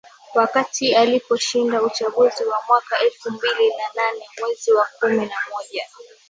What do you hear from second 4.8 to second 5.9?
kumi na moja